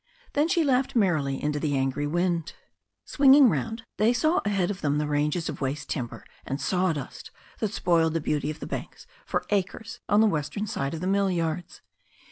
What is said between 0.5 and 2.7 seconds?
laughed merrily into the angry wind.